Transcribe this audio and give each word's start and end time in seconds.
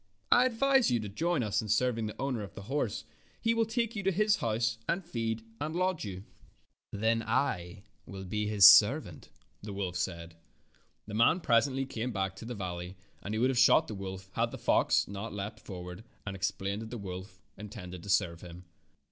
I 0.31 0.45
advise 0.47 0.89
you 0.89 0.99
to 1.01 1.07
join 1.09 1.43
us 1.43 1.61
in 1.61 1.67
serving 1.67 2.07
the 2.07 2.19
owner 2.19 2.41
of 2.41 2.55
the 2.55 2.63
horse. 2.63 3.03
He 3.39 3.53
will 3.53 3.67
take 3.67 3.95
you 3.95 4.01
to 4.01 4.11
his 4.11 4.37
house 4.37 4.79
and 4.89 5.05
feed 5.05 5.43
and 5.59 5.75
lodge 5.75 6.03
you." 6.05 6.23
F 6.23 6.23
airy 6.23 6.23
T 6.23 6.25
ale 6.25 6.25
F 6.25 6.53
oxes 6.55 7.01
93 7.01 7.01
"Then 7.01 7.29
I 7.37 7.83
will 8.11 8.25
be 8.25 8.47
his 8.47 8.65
servant," 8.65 9.29
the 9.61 9.73
woK 9.73 9.95
said. 9.95 10.37
The 11.05 11.13
man 11.13 11.39
presently 11.39 11.85
came 11.85 12.11
back 12.11 12.35
to 12.37 12.45
the 12.45 12.55
val 12.55 12.77
ley, 12.77 12.95
and 13.21 13.35
he 13.35 13.37
would 13.39 13.51
have 13.51 13.59
shot 13.59 13.87
the 13.87 13.93
wolf 13.93 14.31
had 14.33 14.45
not 14.45 14.51
the 14.51 14.57
foxdeaped 14.57 15.59
forward 15.59 16.03
and 16.25 16.35
explained 16.35 16.81
that 16.81 16.89
the 16.89 16.97
woM 16.97 17.27
intended 17.55 18.01
to 18.01 18.09
serve 18.09 18.41
him. 18.41 18.65